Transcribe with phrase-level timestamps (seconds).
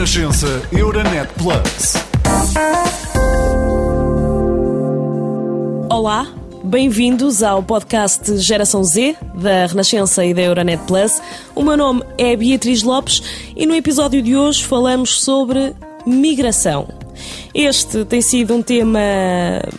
[0.00, 1.92] Renascença Euronet Plus.
[5.90, 6.26] Olá,
[6.64, 11.20] bem-vindos ao podcast Geração Z da Renascença e da Euronet Plus.
[11.54, 13.22] O meu nome é Beatriz Lopes
[13.54, 15.74] e no episódio de hoje falamos sobre
[16.06, 16.99] migração.
[17.54, 19.00] Este tem sido um tema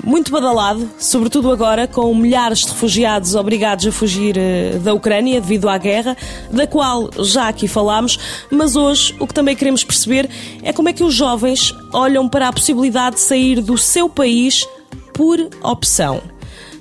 [0.03, 5.69] muito badalado, sobretudo agora com milhares de refugiados obrigados a fugir eh, da Ucrânia devido
[5.69, 6.17] à guerra,
[6.51, 8.19] da qual já aqui falámos,
[8.49, 10.29] mas hoje o que também queremos perceber
[10.63, 14.67] é como é que os jovens olham para a possibilidade de sair do seu país
[15.13, 16.30] por opção.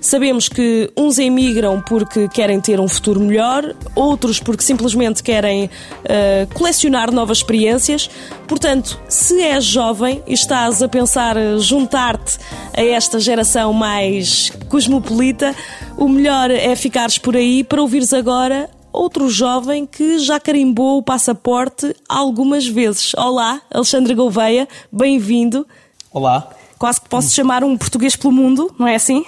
[0.01, 6.55] Sabemos que uns emigram porque querem ter um futuro melhor, outros porque simplesmente querem uh,
[6.55, 8.09] colecionar novas experiências.
[8.48, 12.38] Portanto, se és jovem e estás a pensar juntar-te
[12.77, 15.55] a esta geração mais cosmopolita,
[15.96, 21.02] o melhor é ficares por aí para ouvires agora outro jovem que já carimbou o
[21.02, 23.15] passaporte algumas vezes.
[23.15, 25.66] Olá, Alexandre Gouveia, bem-vindo.
[26.13, 29.23] Olá quase que posso chamar um português pelo mundo, não é assim?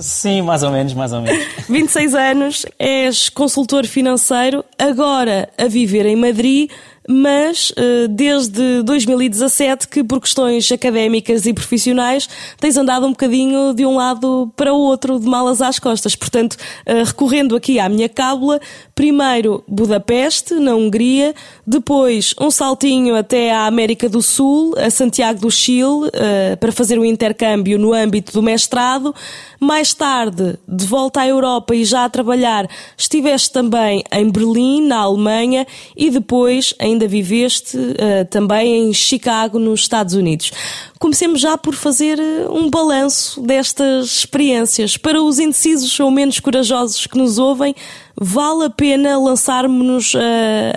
[0.00, 1.40] Sim, mais ou menos, mais ou menos.
[1.70, 6.68] 26 anos, és consultor financeiro, agora a viver em Madrid
[7.08, 13.84] mas eh, desde 2017 que por questões académicas e profissionais tens andado um bocadinho de
[13.84, 16.16] um lado para o outro, de malas às costas.
[16.16, 18.60] Portanto, eh, recorrendo aqui à minha cábula,
[18.94, 21.34] primeiro Budapeste, na Hungria,
[21.66, 26.98] depois um saltinho até à América do Sul, a Santiago do Chile, eh, para fazer
[26.98, 29.14] o intercâmbio no âmbito do mestrado.
[29.60, 34.98] Mais tarde, de volta à Europa e já a trabalhar, estiveste também em Berlim, na
[34.98, 35.66] Alemanha,
[35.96, 40.52] e depois ainda viveste uh, também em Chicago, nos Estados Unidos.
[40.98, 44.96] Comecemos já por fazer eh, um balanço destas experiências.
[44.96, 47.74] Para os indecisos ou menos corajosos que nos ouvem,
[48.16, 50.18] vale a pena lançarmos uh,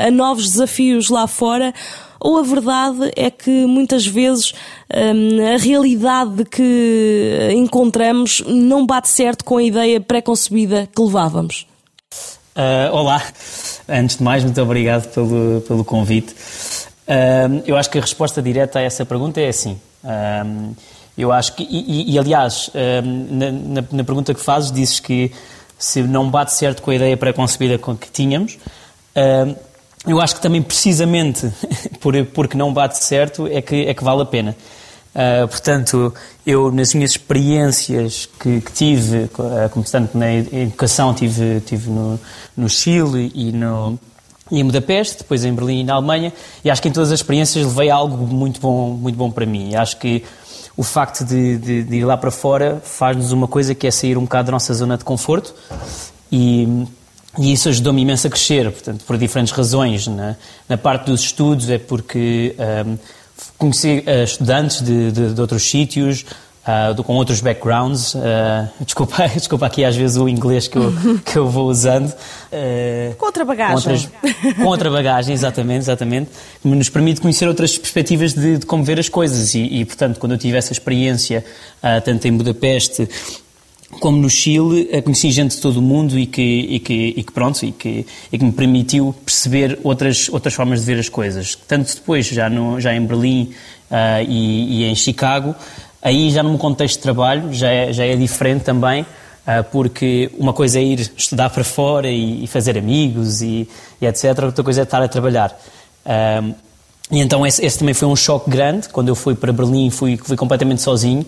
[0.05, 1.73] a novos desafios lá fora?
[2.19, 4.51] ou a verdade é que muitas vezes
[4.89, 11.67] a realidade que encontramos não bate certo com a ideia pré-concebida que levávamos?
[12.57, 13.21] Uh, olá,
[13.87, 16.33] antes de mais, muito obrigado pelo, pelo convite.
[17.07, 19.79] Uh, eu acho que a resposta direta a essa pergunta é assim.
[20.03, 20.75] Uh,
[21.15, 22.71] eu acho que, e, e aliás,
[23.29, 25.31] na, na, na, pergunta que fazes, dizes que
[25.77, 28.59] se não bate certo com a ideia pré-concebida que tínhamos,
[30.05, 31.51] eu acho que também precisamente
[31.99, 34.55] por, porque não bate certo é que, é que vale a pena.
[35.17, 36.13] Uh, portanto,
[36.45, 42.19] eu nas minhas experiências que, que tive, uh, começando na educação, tive, tive no,
[42.55, 43.97] no Chile e, no,
[44.51, 46.31] em Budapeste, depois em Berlim e na Alemanha,
[46.63, 49.73] e acho que em todas as experiências levei algo muito bom, muito bom para mim.
[49.73, 50.23] acho que
[50.77, 54.19] o facto de, de, de ir lá para fora faz-nos uma coisa que é sair
[54.19, 55.55] um bocado da nossa zona de conforto
[56.31, 56.85] e
[57.39, 60.07] e isso ajudou-me imenso a crescer, portanto, por diferentes razões.
[60.07, 60.35] Na,
[60.67, 62.55] na parte dos estudos é porque
[62.87, 62.97] um,
[63.57, 66.25] conheci uh, estudantes de, de, de, outros sítios,
[66.63, 68.13] uh, com outros backgrounds.
[68.13, 68.19] Uh,
[68.85, 70.93] desculpa, desculpa aqui às vezes o inglês que eu,
[71.25, 72.13] que eu vou usando.
[73.17, 73.75] com outra bagagem.
[73.75, 76.31] Com, outras, com, outra bagagem, exatamente, exatamente.
[76.63, 79.53] Nos permite conhecer outras perspectivas de, de como ver as coisas.
[79.55, 81.43] E, e, portanto, quando eu tive essa experiência,
[82.03, 83.09] tanto em Budapeste
[83.99, 87.23] como no Chile, eh, conheci gente de todo o mundo e que, e que, e
[87.23, 91.09] que pronto, e que, e que me permitiu perceber outras, outras formas de ver as
[91.09, 91.55] coisas.
[91.67, 93.53] Tanto depois, já, no, já em Berlim
[93.89, 95.55] uh, e, em Chicago,
[96.01, 100.53] aí já num contexto de trabalho, já é, já é diferente também, uh, porque uma
[100.53, 103.67] coisa é ir estudar para fora e, fazer amigos e,
[104.01, 105.57] etc., outra coisa é estar a trabalhar.
[106.05, 106.53] Uh,
[107.09, 110.17] e então esse, esse, também foi um choque grande, quando eu fui para Berlim fui,
[110.17, 111.25] fui completamente sozinho,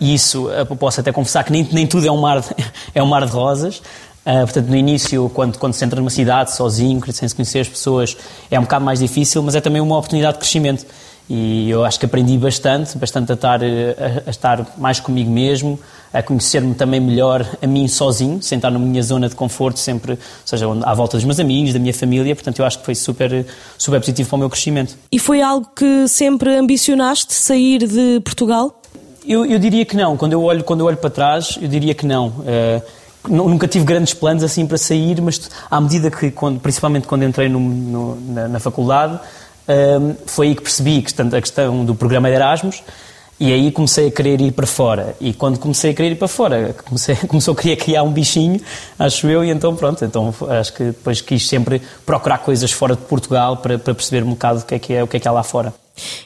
[0.00, 2.48] e isso, eu posso até confessar que nem, nem tudo é um mar de,
[2.94, 3.82] é um mar de rosas.
[4.20, 7.68] Uh, portanto, no início, quando, quando se entra numa cidade sozinho, sem se conhecer as
[7.68, 8.16] pessoas,
[8.50, 10.86] é um bocado mais difícil, mas é também uma oportunidade de crescimento.
[11.28, 13.66] E eu acho que aprendi bastante, bastante a estar, a,
[14.26, 15.78] a estar mais comigo mesmo,
[16.12, 20.12] a conhecer-me também melhor a mim sozinho, sem estar na minha zona de conforto, sempre,
[20.12, 22.34] ou seja, à volta dos meus amigos, da minha família.
[22.34, 23.46] Portanto, eu acho que foi super,
[23.78, 24.96] super positivo para o meu crescimento.
[25.12, 28.79] E foi algo que sempre ambicionaste, sair de Portugal?
[29.26, 30.16] Eu, eu, diria que não.
[30.16, 32.28] Quando eu olho, quando eu olho para trás, eu diria que não.
[32.28, 32.82] Uh,
[33.28, 37.48] nunca tive grandes planos assim para sair, mas à medida que, quando, principalmente quando entrei
[37.48, 42.28] no, no, na, na, faculdade, uh, foi aí que percebi que, a questão do programa
[42.28, 42.82] de Erasmus
[43.40, 45.16] e aí comecei a querer ir para fora.
[45.18, 48.60] E quando comecei a querer ir para fora, comecei, começou a querer criar um bichinho,
[48.98, 50.04] acho eu, e então pronto.
[50.04, 54.30] Então acho que depois quis sempre procurar coisas fora de Portugal para, para perceber um
[54.30, 55.72] bocado o que é que é, o que é, que é lá fora.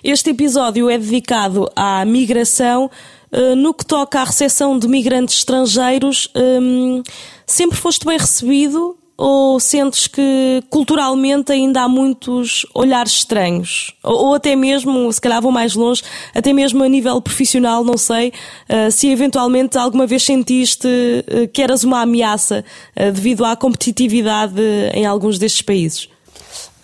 [0.03, 2.91] Este episódio é dedicado à migração.
[3.35, 7.03] Eh, no que toca à recepção de migrantes estrangeiros, hum,
[7.45, 13.93] sempre foste bem recebido ou sentes que culturalmente ainda há muitos olhares estranhos?
[14.05, 18.29] Ou, até mesmo, se calhar vou mais longe, até mesmo a nível profissional, não sei,
[18.69, 22.65] uh, se eventualmente alguma vez sentiste uh, que eras uma ameaça
[23.13, 24.61] devido à competitividade
[24.93, 26.09] em alguns destes países?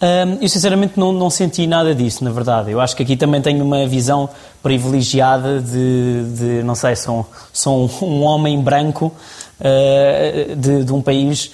[0.02, 2.70] Um, eu sinceramente não, não, senti nada disso, na verdade.
[2.70, 4.30] Eu acho que aqui também tenho uma visão
[4.62, 9.12] privilegiada de, de não sei, sou, sou um homem branco
[9.60, 11.52] uh, de, de, um país,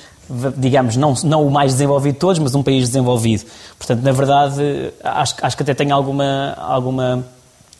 [0.56, 3.44] digamos, não, não o mais desenvolvido de todos, mas um país desenvolvido.
[3.76, 7.26] Portanto, na verdade, acho, acho que até tenho alguma, alguma,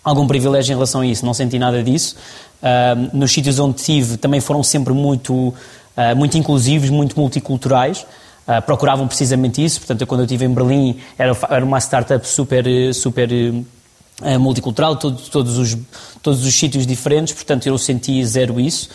[0.03, 1.25] algum privilégio em relação a isso.
[1.25, 2.17] Não senti nada disso.
[2.61, 8.05] Uh, nos sítios onde estive também foram sempre muito, uh, muito inclusivos, muito multiculturais.
[8.47, 9.81] Uh, procuravam precisamente isso.
[9.81, 12.65] Portanto, quando eu estive em Berlim, era, era uma startup super,
[12.95, 15.77] super uh, multicultural, todo, todos, os,
[16.23, 18.89] todos os sítios diferentes, portanto, eu senti zero isso.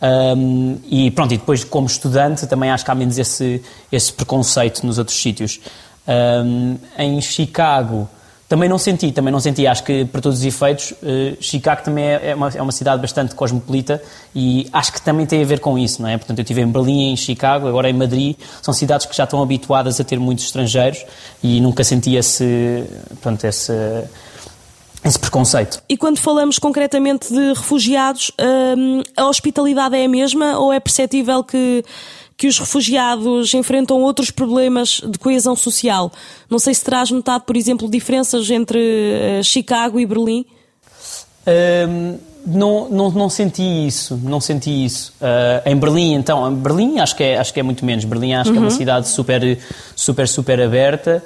[0.00, 4.84] Um, e pronto, e depois, como estudante, também acho que há menos esse, esse preconceito
[4.84, 5.60] nos outros sítios.
[6.06, 8.08] Um, em Chicago,
[8.48, 9.66] também não senti, também não senti.
[9.66, 13.02] Acho que, para todos os efeitos, uh, Chicago também é, é uma, é uma cidade
[13.02, 14.00] bastante cosmopolita
[14.34, 16.16] e acho que também tem a ver com isso, não é?
[16.16, 18.36] Portanto, eu estive em Berlim, em Chicago, agora em Madrid.
[18.62, 21.04] São cidades que já estão habituadas a ter muitos estrangeiros
[21.42, 23.72] e nunca senti esse, portanto, esse,
[25.04, 25.82] esse preconceito.
[25.88, 28.30] E quando falamos concretamente de refugiados,
[28.76, 31.84] hum, a hospitalidade é a mesma ou é perceptível que
[32.36, 36.12] que os refugiados enfrentam outros problemas de coesão social.
[36.50, 40.44] Não sei se terás notado, por exemplo, diferenças entre uh, Chicago e Berlim.
[41.88, 45.12] Um, não, não, não senti isso, não senti isso.
[45.20, 48.04] Uh, em Berlim, então, em Berlim acho que é, acho que é muito menos.
[48.04, 48.54] Berlim acho uhum.
[48.54, 48.76] que é uma uhum.
[48.76, 49.58] cidade super,
[49.96, 51.24] super, super aberta.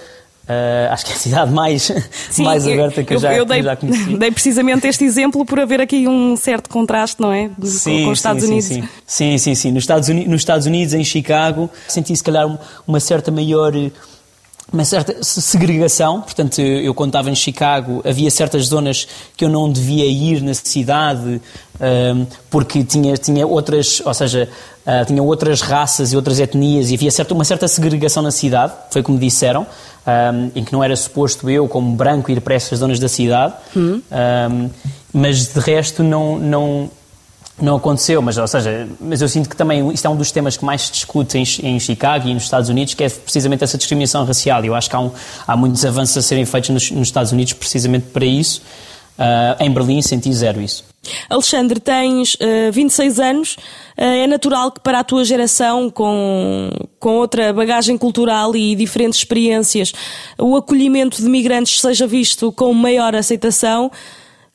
[0.50, 1.92] Uh, acho que é a cidade mais,
[2.28, 4.16] Sim, mais aberta que eu, eu já, eu dei, já conheci.
[4.18, 7.48] Dei precisamente este exemplo por haver aqui um certo contraste, não é?
[7.62, 8.68] Sim, com, os Estados sim, Unidos.
[8.68, 9.54] Sim, sim, sim.
[9.54, 9.70] sim.
[9.70, 12.48] Nos, Estados Unidos, nos Estados Unidos, em Chicago, senti se calhar
[12.84, 13.72] uma certa maior
[14.72, 19.06] uma certa segregação, portanto, eu quando estava em Chicago havia certas zonas
[19.36, 21.40] que eu não devia ir na cidade
[21.80, 24.48] um, porque tinha, tinha outras, ou seja,
[24.86, 28.72] uh, tinha outras raças e outras etnias e havia certa, uma certa segregação na cidade,
[28.90, 29.66] foi como disseram,
[30.06, 33.54] um, em que não era suposto eu, como branco, ir para essas zonas da cidade,
[33.74, 34.02] uhum.
[34.50, 34.70] um,
[35.12, 36.90] mas de resto não, não,
[37.64, 40.56] não aconteceu, mas, ou seja, mas eu sinto que também isto é um dos temas
[40.56, 43.76] que mais se discute em, em Chicago e nos Estados Unidos, que é precisamente essa
[43.76, 44.64] discriminação racial.
[44.64, 45.10] Eu acho que há, um,
[45.46, 48.62] há muitos avanços a serem feitos nos, nos Estados Unidos precisamente para isso.
[49.20, 50.82] Uh, em Berlim senti zero isso.
[51.28, 53.54] Alexandre, tens uh, 26 anos.
[53.98, 59.18] Uh, é natural que para a tua geração, com, com outra bagagem cultural e diferentes
[59.18, 59.92] experiências,
[60.38, 63.90] o acolhimento de migrantes seja visto com maior aceitação.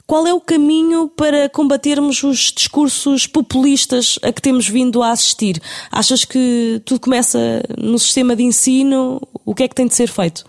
[0.07, 5.60] Qual é o caminho para combatermos os discursos populistas a que temos vindo a assistir?
[5.92, 9.19] Achas que tudo começa no sistema de ensino?
[9.44, 10.46] O que é que tem de ser feito?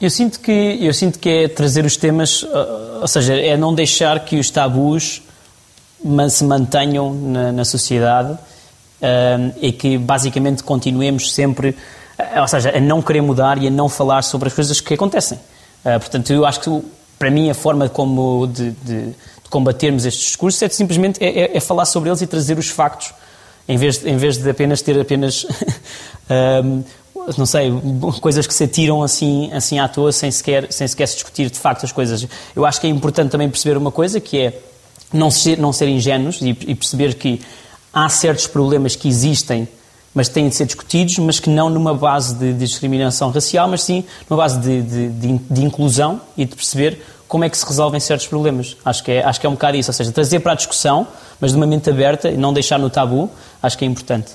[0.00, 3.74] Eu sinto que, eu sinto que é trazer os temas, uh, ou seja, é não
[3.74, 5.22] deixar que os tabus
[6.30, 12.80] se mantenham na, na sociedade uh, e que basicamente continuemos sempre, uh, ou seja, a
[12.80, 15.38] não querer mudar e a não falar sobre as coisas que acontecem.
[15.82, 16.70] portanto, eu acho que
[17.18, 21.56] para mim a forma como de, de, de combatermos estes discursos é simplesmente é, é,
[21.56, 23.12] é, falar sobre eles e trazer os factos
[23.68, 25.46] em vez, em vez de apenas ter apenas
[27.36, 27.70] não sei,
[28.20, 31.58] coisas que se atiram assim, assim à toa sem sequer, sem sequer se discutir de
[31.58, 32.26] facto as coisas.
[32.54, 34.58] Eu acho que é importante também perceber uma coisa que é
[35.12, 37.40] não ser, não ser ingênuos e, e perceber que
[37.92, 39.68] há certos problemas que existem
[40.14, 44.04] mas têm de ser discutidos, mas que não numa base de, discriminação racial, mas sim
[44.28, 48.26] numa base de, de, de, inclusão e de perceber como é que se resolvem certos
[48.26, 48.76] problemas.
[48.84, 51.06] Acho que, é, acho que é um bocado isso, ou seja, trazer para a discussão,
[51.40, 53.30] mas de uma mente aberta e não deixar no tabu,
[53.62, 54.32] acho que é importante.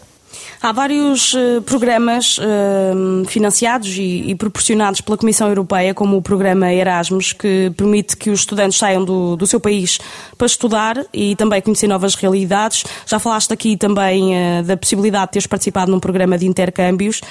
[0.61, 7.33] Há vários uh, programas uh, financiados e, proporcionados pela Comissão Europeia, como o programa Erasmus,
[7.33, 9.99] que permite que os estudantes saiam do, do seu país
[10.37, 12.83] para estudar e também conhecer novas realidades.
[13.05, 17.21] Já falaste aqui também uh, da possibilidade de teres participado num programa de intercâmbios.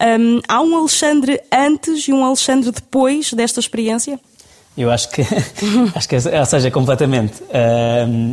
[0.00, 4.18] Um, há um Alexandre antes e um Alexandre depois desta experiência?
[4.76, 5.22] Eu acho que,
[5.94, 7.42] acho que ou seja, completamente.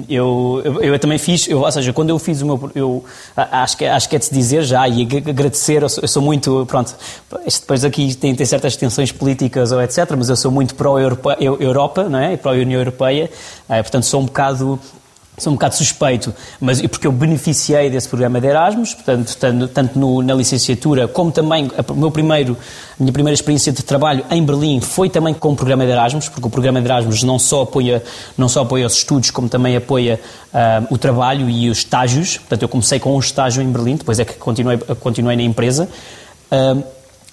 [0.08, 3.76] Eu, eu, eu, também fiz, eu, ou seja, quando eu fiz o meu, eu acho
[3.76, 6.66] que, acho que é de se dizer já e agradecer, eu sou, eu sou muito,
[6.68, 6.96] pronto,
[7.46, 12.08] depois aqui tem, tem certas tensões políticas ou etc, mas eu sou muito pró-Europa, Europa,
[12.08, 12.38] não é?
[12.38, 13.30] Pró-União Europeia,
[13.68, 14.80] uh, portanto sou um bocado
[15.38, 20.00] sou um bocado suspeito, mas porque eu beneficiei desse programa de Erasmus, portanto, tanto, tanto
[20.00, 22.58] no, na licenciatura como também a, meu primeiro,
[23.00, 26.28] a minha primeira experiência de trabalho em Berlim foi também com o programa de Erasmus,
[26.28, 28.04] porque o programa de Erasmus não só apoia,
[28.36, 30.20] não só apoia os estudos, como também apoia
[30.52, 32.38] uh, o trabalho e os estágios.
[32.38, 35.88] Portanto, eu comecei com um estágio em Berlim, depois é que continuei, continuei na empresa.
[36.52, 36.84] Uh,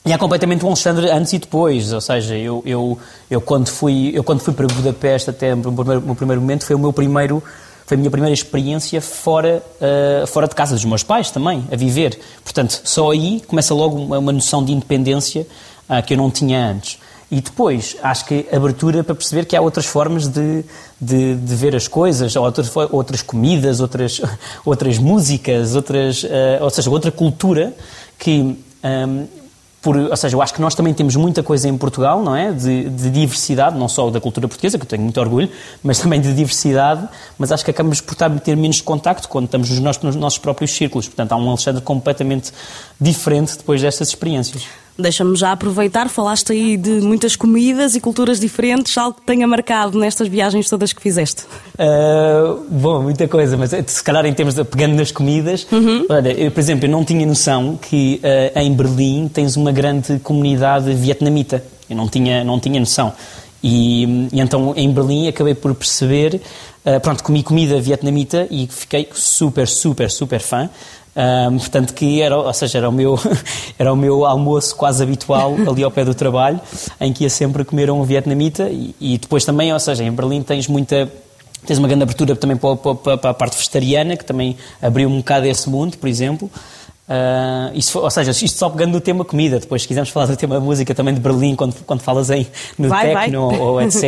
[0.04, 2.99] e é completamente um Alexandre antes e depois, ou seja, eu, eu,
[3.30, 6.78] eu, quando, fui, eu quando fui para Budapeste até o meu primeiro momento foi o
[6.78, 7.42] meu primeiro
[7.86, 11.76] foi a minha primeira experiência fora, uh, fora de casa dos meus pais também, a
[11.76, 12.18] viver.
[12.42, 15.46] Portanto, só aí começa logo uma, uma noção de independência
[15.88, 16.98] uh, que eu não tinha antes.
[17.30, 20.64] E depois, acho que abertura para perceber que há outras formas de,
[21.00, 24.20] de, de ver as coisas, outras, outras comidas, outras,
[24.64, 26.28] outras músicas, outras, uh,
[26.62, 27.74] ou seja, outra cultura
[28.18, 29.26] que um,
[29.84, 32.50] por, ou seja, eu acho que nós também temos muita coisa em Portugal, não é?
[32.50, 35.50] De, de, diversidade, não só da cultura portuguesa, que eu tenho muito orgulho,
[35.82, 37.06] mas também de diversidade,
[37.38, 41.06] mas acho que acabamos por ter menos contacto quando estamos nos nos nossos próprios círculos.
[41.06, 42.50] Portanto, há um Alexandre completamente
[42.98, 44.64] diferente depois destas experiências.
[44.96, 49.98] Deixa-me já aproveitar, falaste aí de muitas comidas e culturas diferentes, algo que tenha marcado
[49.98, 51.42] nestas viagens todas que fizeste?
[51.74, 56.06] Uh, bom, muita coisa, mas se calhar em termos de pegando nas comidas, uhum.
[56.08, 60.20] olha, eu, por exemplo, eu não tinha noção que uh, em Berlim tens uma grande
[60.20, 61.64] comunidade vietnamita.
[61.90, 63.12] Eu não tinha, não tinha noção.
[63.66, 66.38] E, e então em Berlim acabei por perceber,
[66.85, 70.68] uh, pronto, comi comida vietnamita e fiquei super, super, super fã.
[71.16, 73.18] Um, portanto, que era, ou seja, era o, meu,
[73.78, 76.61] era o meu almoço quase habitual ali ao pé do trabalho,
[77.00, 80.42] em que ia sempre comer um vietnamita e, e depois também, ou seja, em Berlim
[80.42, 81.11] tens muita
[81.64, 85.16] tens uma grande abertura também para, para, para, a parte vegetariana, que também abriu um
[85.18, 86.50] bocado esse mundo, por exemplo.
[87.06, 90.37] Uh, isto, ou seja, isto só pegando no tema comida, depois se quisermos falar do
[90.38, 92.46] tema música também de Berlim, quando, quando falas em,
[92.78, 93.61] no vai, techno vai.
[93.61, 94.02] ou etc,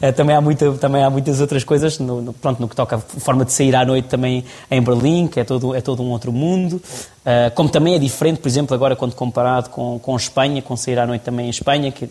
[0.00, 2.96] uh, também, há muita, também há muitas outras coisas, no, no, pronto, no que toca
[2.96, 6.08] a forma de sair à noite também em Berlim, que é todo, é todo um
[6.08, 10.62] outro mundo, uh, como também é diferente, por exemplo, agora quando comparado com, com Espanha,
[10.62, 12.08] com sair à noite também em Espanha, que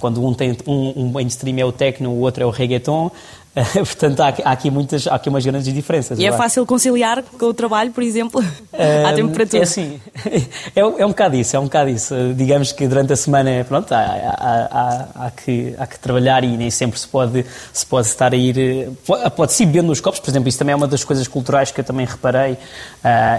[0.00, 3.10] quando um tem um, um mainstream é o techno, o outro é o reggaeton,
[3.74, 6.18] Portanto, há, há, aqui muitas, há aqui umas grandes diferenças.
[6.18, 8.42] E é fácil conciliar com o trabalho, por exemplo?
[8.72, 9.58] Um, há tempo para tudo?
[9.58, 10.00] É assim,
[10.74, 12.14] é, é um bocado isso, é um bocado isso.
[12.34, 16.70] Digamos que durante a semana, pronto, há, há, há, que, há que trabalhar e nem
[16.70, 18.90] sempre se pode, se pode estar a ir,
[19.36, 21.80] pode-se ir bebendo nos copos, por exemplo, isso também é uma das coisas culturais que
[21.80, 22.58] eu também reparei uh,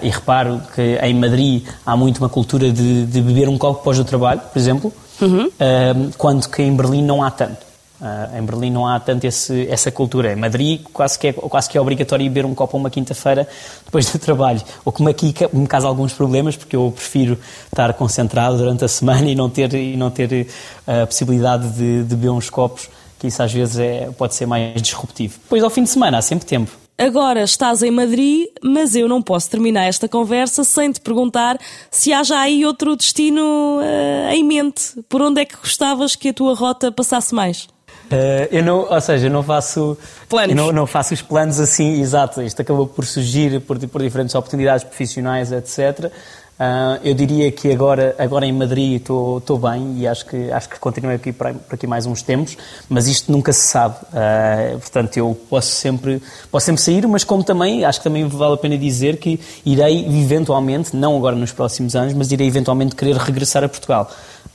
[0.03, 3.97] e reparo que em Madrid há muito uma cultura de, de beber um copo após
[3.97, 5.47] o trabalho, por exemplo, uhum.
[5.47, 7.72] uh, quando que em Berlim não há tanto.
[8.01, 10.33] Uh, em Berlim não há tanto esse, essa cultura.
[10.33, 13.47] Em Madrid quase que, é, quase que é obrigatório beber um copo uma quinta-feira
[13.85, 14.61] depois do trabalho.
[14.83, 18.87] O que me aqui me causa alguns problemas, porque eu prefiro estar concentrado durante a
[18.87, 20.47] semana e não ter, e não ter
[20.85, 24.47] ah, a possibilidade de, de beber uns copos, que isso às vezes é, pode ser
[24.47, 25.39] mais disruptivo.
[25.43, 26.83] Depois ao fim de semana há sempre tempo.
[26.97, 31.57] Agora estás em Madrid, mas eu não posso terminar esta conversa sem te perguntar
[31.89, 33.41] se há já aí outro destino
[33.79, 34.93] uh, em mente.
[35.09, 37.67] Por onde é que gostavas que a tua rota passasse mais?
[38.13, 39.97] Uh, eu não, ou seja, eu não faço
[40.29, 40.55] planos.
[40.55, 42.41] Não, não, faço os planos assim, exato.
[42.41, 46.05] Isto acabou por surgir por, por diferentes oportunidades profissionais, etc.
[46.05, 46.11] Uh,
[46.59, 50.69] eh, eu diria que agora, agora em Madrid estou, estou bem e acho que, acho
[50.69, 52.55] que continuo aqui por, por aqui mais uns tempos,
[52.87, 53.95] mas isto nunca se sabe.
[54.13, 58.53] Uh, portanto, eu posso sempre, posso sempre sair, mas como também, acho que também vale
[58.53, 63.15] a pena dizer que irei eventualmente, não agora nos próximos anos, mas irei eventualmente querer
[63.17, 64.07] regressar a Portugal.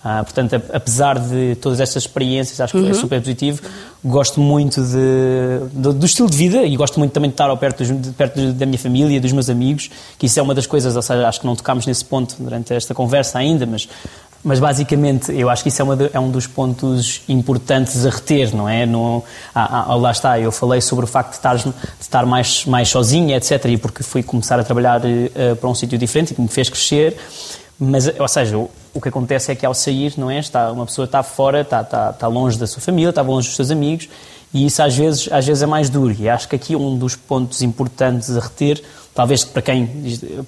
[0.03, 2.91] Ah, portanto, apesar de todas estas experiências, acho que uhum.
[2.91, 3.63] é super positivo.
[4.05, 7.57] Gosto muito de, do, do, estilo de vida e gosto muito também de estar ao
[7.57, 10.95] perto, de, perto da minha família, dos meus amigos, que isso é uma das coisas,
[10.95, 13.89] ou seja, acho que não tocámos nesse ponto durante esta conversa ainda, mas
[14.45, 18.55] mas basicamente eu acho que isso é, de, é, um dos pontos importantes a reter,
[18.55, 18.87] não é?
[18.87, 19.25] No,
[19.55, 22.89] ah, ah, lá está, eu falei sobre o facto de estar, de estar mais, mais
[22.89, 23.65] sozinha, etc.
[23.67, 26.69] E porque fui começar a trabalhar uh, para um sítio diferente e que me fez
[26.69, 27.17] crescer.
[27.81, 28.57] Mas, ou seja,
[28.95, 30.39] o, que acontece é que ao sair, não é?
[30.39, 33.57] Está, uma pessoa está fora, está, está, está longe da sua família, está longe dos
[33.57, 34.09] seus amigos,
[34.53, 36.15] e isso às vezes, às vezes é mais duro.
[36.19, 38.83] E acho que aqui um dos pontos importantes a reter,
[39.15, 39.87] talvez para quem,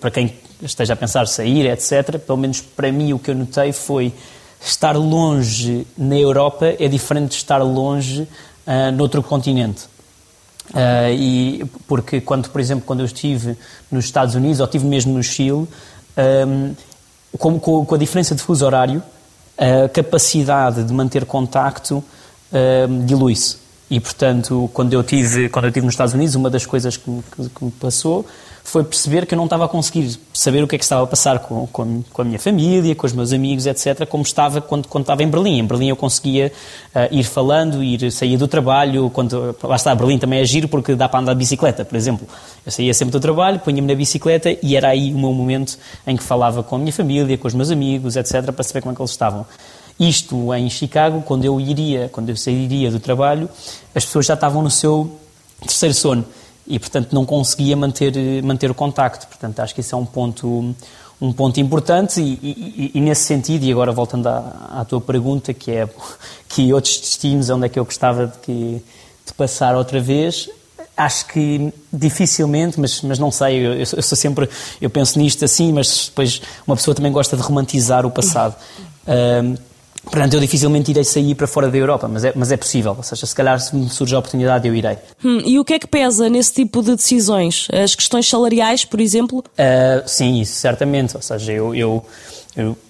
[0.00, 3.72] para quem esteja a pensar sair, etc., pelo menos para mim o que eu notei
[3.72, 4.12] foi
[4.64, 8.22] estar longe na Europa é diferente de estar longe
[8.66, 9.84] uh, noutro continente.
[10.70, 13.56] Uh, e porque quando, por exemplo, quando eu estive
[13.90, 15.66] nos Estados Unidos ou estive mesmo no Chile,
[16.46, 16.74] um,
[17.38, 19.02] com, com, com, a diferença de fuso horário,
[19.56, 21.96] a capacidade de manter contacto
[22.52, 23.56] uh, dilui-se.
[23.90, 27.10] E, portanto, quando eu, tive, quando eu estive nos Estados Unidos, uma das coisas que
[27.10, 28.24] me, que me passou
[28.62, 31.06] foi perceber que eu não estava a conseguir saber o que é que estava a
[31.06, 34.86] passar com, com, com a minha família, com os meus amigos, etc., como estava quando,
[34.86, 35.58] quando estava em Berlim.
[35.58, 36.52] Em Berlim eu conseguia
[36.94, 40.94] uh, ir falando, ir sair do trabalho, quando, lá está, Berlim também é giro porque
[40.94, 42.26] dá para andar de bicicleta, por exemplo.
[42.64, 46.16] Eu saía sempre do trabalho, punha-me na bicicleta e era aí o meu momento em
[46.16, 48.94] que falava com a minha família, com os meus amigos, etc., para saber como é
[48.94, 49.46] que eles estavam.
[49.98, 53.48] Isto em Chicago, quando eu iria, quando eu sairia do trabalho,
[53.94, 55.10] as pessoas já estavam no seu
[55.66, 56.24] terceiro sono
[56.66, 58.12] e, portanto, não conseguia manter,
[58.42, 59.26] manter o contacto.
[59.26, 60.74] Portanto, acho que isso é um ponto,
[61.20, 65.52] um ponto importante e, e, e nesse sentido, e agora voltando à, à, tua pergunta,
[65.52, 65.88] que é
[66.48, 68.82] que outros destinos onde é que eu gostava de, que,
[69.26, 70.48] de passar outra vez,
[70.96, 74.48] acho que dificilmente, mas, mas não sei, eu, eu, sou sempre,
[74.80, 78.54] eu penso nisto assim, mas depois uma pessoa também gosta de romantizar o passado.
[80.04, 82.94] Portanto, eu dificilmente irei sair para fora da Europa, mas é, mas é possível.
[82.96, 84.96] Ou seja, se calhar se me surge a oportunidade, eu irei.
[85.24, 87.68] Hum, e o que é que pesa nesse tipo de decisões?
[87.72, 89.40] As questões salariais, por exemplo?
[89.40, 91.16] Uh, sim, isso certamente.
[91.16, 92.04] Ou seja, eu, eu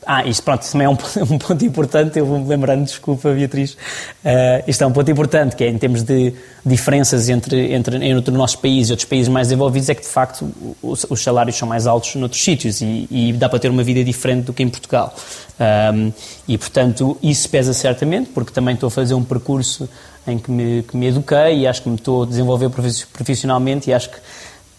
[0.06, 0.96] ah, isto pronto, também é um,
[1.34, 5.64] um ponto importante, eu vou-me lembrando, desculpa Beatriz, uh, isto é um ponto importante, que
[5.64, 6.32] é em termos de
[6.64, 10.08] diferenças entre, entre, entre o nosso país e outros países mais desenvolvidos, é que de
[10.08, 10.50] facto
[10.82, 14.02] os, os salários são mais altos noutros sítios e, e, dá para ter uma vida
[14.02, 15.14] diferente do que em Portugal.
[15.60, 16.10] Um,
[16.48, 19.88] e portanto isso pesa certamente, porque também estou a fazer um percurso
[20.26, 22.70] em que me, que me eduquei e acho que me estou a desenvolver
[23.12, 24.16] profissionalmente e acho que,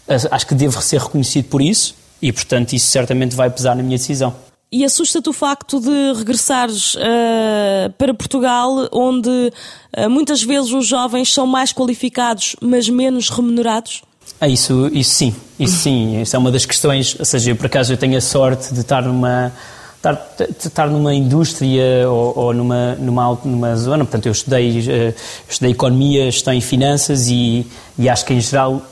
[0.08, 3.96] acho que devo ser reconhecido por isso e portanto isso certamente vai pesar na minha
[3.96, 4.34] decisão.
[4.72, 11.30] E assusta-te o facto de regressares uh, para Portugal, onde uh, muitas vezes os jovens
[11.30, 14.02] são mais qualificados, mas menos remunerados?
[14.40, 17.66] Ah, isso, isso sim, isso sim, isso é uma das questões, ou seja, eu por
[17.66, 19.52] acaso eu tenho a sorte de estar numa,
[19.96, 20.26] estar,
[20.58, 25.14] estar numa indústria ou, ou, numa, numa, numa zona, portanto eu estudei, uh,
[25.48, 27.66] estudei Economia, estou em Finanças e,
[27.98, 28.82] e acho que em geral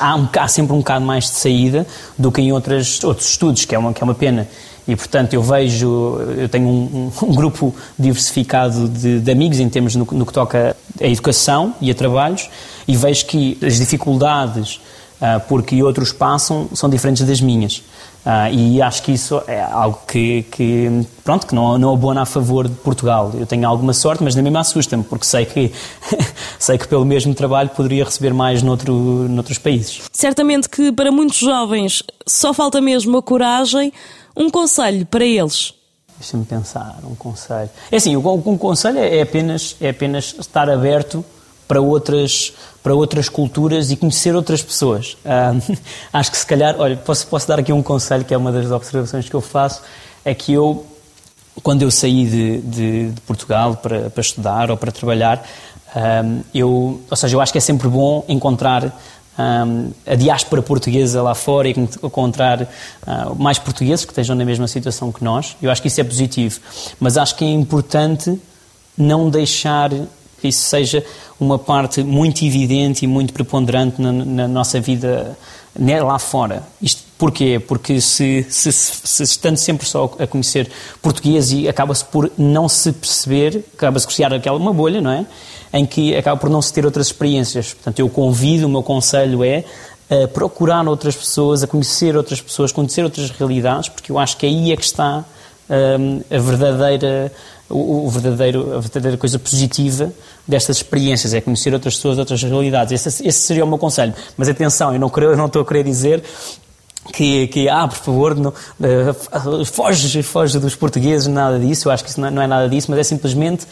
[0.00, 1.86] há, um, há sempre um bocado mais de saída
[2.18, 4.48] do que em outras, outros estudos, que é uma, que é uma pena.
[4.86, 9.96] E, portanto, eu vejo, eu tenho um, um grupo diversificado de, de, amigos em termos
[9.96, 12.48] no, no, que toca a educação e a trabalhos,
[12.86, 14.80] e vejo que as dificuldades
[15.20, 17.82] uh, por que outros passam são diferentes das minhas.
[18.26, 22.26] Uh, e acho que isso é algo que, que pronto, que não, não abona a
[22.26, 23.32] favor de Portugal.
[23.38, 25.72] Eu tenho alguma sorte, mas nem mesmo assusta-me, porque sei que,
[26.58, 30.02] sei que pelo mesmo trabalho poderia receber mais noutro, noutros países.
[30.12, 33.92] Certamente que para muitos jovens só falta mesmo a coragem
[34.36, 35.74] um conselho para eles.
[36.18, 37.70] Deixa-me pensar, um conselho.
[37.90, 41.24] É assim, um conselho é apenas, é apenas estar aberto
[41.68, 45.16] para outras, para outras culturas e conhecer outras pessoas.
[45.24, 45.76] Uh,
[46.12, 48.70] acho que se calhar, olha, posso, posso dar aqui um conselho que é uma das
[48.70, 49.82] observações que eu faço,
[50.24, 50.86] é que eu,
[51.62, 55.46] quando eu saí de, de, de Portugal para, para, estudar ou para trabalhar,
[55.94, 58.96] uh, eu, ou seja, eu acho que é sempre bom encontrar
[59.38, 64.66] um, a diáspora portuguesa lá fora e encontrar uh, mais portugueses que estejam na mesma
[64.66, 65.56] situação que nós.
[65.60, 66.60] Eu acho que isso é positivo.
[66.98, 68.40] Mas acho que é importante
[68.96, 69.90] não deixar
[70.46, 71.04] que isso seja
[71.38, 75.36] uma parte muito evidente e muito preponderante na, na nossa vida
[75.78, 76.62] né, lá fora.
[76.80, 77.58] Isto porquê?
[77.58, 82.92] Porque se, se, se, estando sempre só a conhecer português e acaba-se por não se
[82.92, 85.26] perceber, acaba-se criar aquela uma bolha, não é?
[85.72, 87.74] em que acaba por não se ter outras experiências.
[87.74, 89.64] Portanto, eu convido, o meu conselho é
[90.08, 94.46] a procurar outras pessoas, a conhecer outras pessoas, conhecer outras realidades, porque eu acho que
[94.46, 95.24] aí é que está
[95.68, 97.32] um, a verdadeira
[97.68, 100.12] o, o, verdadeiro, a verdadeira coisa positiva
[100.46, 102.92] destas experiências, é conhecer outras pessoas, outras realidades.
[102.92, 104.14] Esse, esse seria o meu conselho.
[104.36, 106.22] Mas atenção, eu não, eu não estou a querer dizer
[107.12, 111.88] que, que, ah, por favor, não, uh, foge, foge dos portugueses, nada disso.
[111.88, 113.66] Eu acho que isso não não é nada disso, mas é simplesmente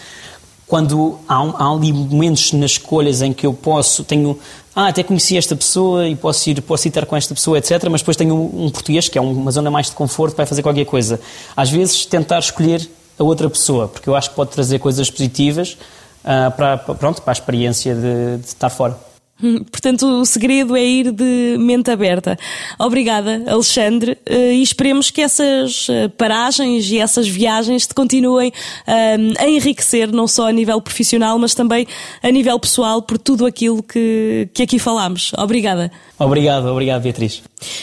[0.67, 4.39] quando há, há ali momentos nas escolhas em que eu posso, tenho,
[4.75, 7.85] ah, até conheci esta pessoa e posso ir, posso ir com esta pessoa, etc.
[7.91, 10.63] Mas depois tenho um, um português, que é uma zona mais de conforto, para fazer
[10.63, 11.21] qualquer coisa.
[11.57, 15.77] Às vezes, tentar escolher a outra pessoa, porque eu acho que pode trazer coisas positivas
[16.25, 18.97] uh, para, pronto, para a experiência de, de estar fora.
[19.71, 22.39] Portanto, o segredo é ir de mente aberta.
[22.79, 28.53] Obrigada, Alexandre, eh, e esperemos que essas eh, paragens e essas viagens te continuem
[28.87, 31.87] eh, a enriquecer, não só a nível profissional, mas também
[32.23, 35.33] a nível pessoal, por tudo aquilo que, que aqui falámos.
[35.37, 35.91] Obrigada.
[36.19, 37.43] Obrigado, obrigado, Beatriz.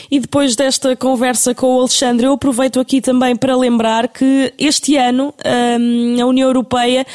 [0.09, 4.95] E depois desta conversa com o Alexandre, eu aproveito aqui também para lembrar que este
[4.95, 7.05] ano a União Europeia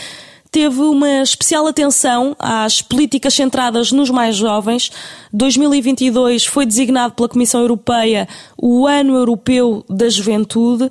[0.56, 4.90] teve uma especial atenção às políticas centradas nos mais jovens.
[5.30, 10.88] 2022 foi designado pela Comissão Europeia o Ano Europeu da Juventude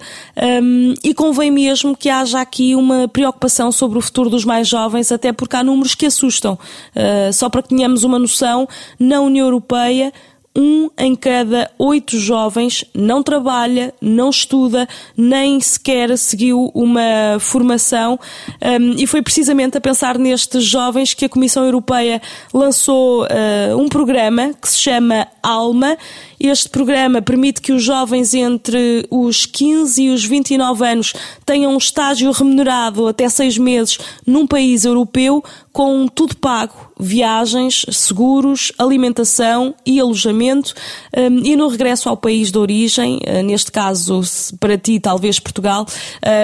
[0.62, 5.12] um, e convém mesmo que haja aqui uma preocupação sobre o futuro dos mais jovens,
[5.12, 6.60] até porque há números que assustam.
[6.96, 8.68] Uh, só para que tenhamos uma noção,
[9.00, 10.14] na União Europeia,
[10.56, 14.88] um em cada oito jovens não trabalha, não estuda,
[15.18, 18.18] nem sequer seguiu uma formação.
[18.62, 22.22] Um, e foi precisamente a pensar nestes jovens que a Comissão Europeia
[22.54, 25.98] lançou uh, um programa que se chama ALMA.
[26.40, 31.14] Este programa permite que os jovens entre os 15 e os 29 anos
[31.46, 38.72] tenham um estágio remunerado até seis meses num país europeu com tudo pago, viagens, seguros,
[38.78, 40.74] alimentação e alojamento,
[41.16, 44.22] um, e no regresso ao país de origem, uh, neste caso
[44.60, 45.86] para ti talvez Portugal,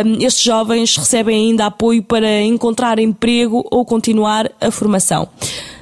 [0.06, 5.28] um, estes jovens recebem ainda apoio para encontrar emprego ou continuar a formação.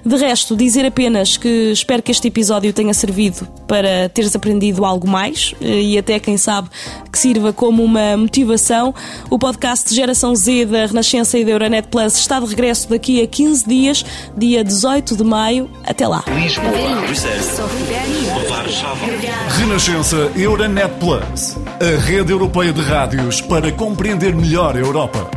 [0.05, 5.07] De resto, dizer apenas que espero que este episódio tenha servido para teres aprendido algo
[5.07, 6.69] mais eh, e até, quem sabe,
[7.12, 8.93] que sirva como uma motivação.
[9.29, 13.27] O podcast Geração Z da Renascença e da Euronet Plus está de regresso daqui a
[13.27, 14.05] 15 dias,
[14.38, 15.69] dia 18 de maio.
[15.85, 16.23] Até lá.
[16.27, 16.71] Lisboa,
[19.57, 25.29] Renascença Euronet Plus, a rede europeia de rádios para compreender melhor a Europa.